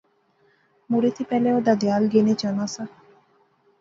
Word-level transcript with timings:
مڑے 0.89 1.09
تھی 1.15 1.23
پہلے 1.31 1.49
او 1.53 1.59
دادھیال 1.67 2.03
گینے 2.11 2.33
چاہنا 2.41 2.65
سا 2.73 2.83